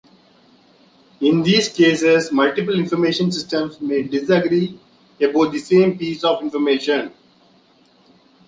In 1.19 1.43
these 1.43 1.69
cases, 1.69 2.31
multiple 2.31 2.73
information 2.73 3.31
systems 3.31 3.79
may 3.79 4.01
disagree 4.01 4.79
about 5.21 5.51
the 5.51 5.59
same 5.59 5.95
piece 5.95 6.23
of 6.23 6.41
information. 6.41 7.13